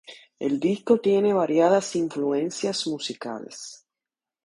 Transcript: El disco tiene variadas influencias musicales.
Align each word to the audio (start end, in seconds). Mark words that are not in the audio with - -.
El 0.39 0.59
disco 0.59 0.97
tiene 0.99 1.31
variadas 1.31 1.95
influencias 1.95 2.87
musicales. 2.87 3.85